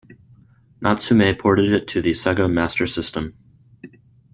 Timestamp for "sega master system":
2.09-3.35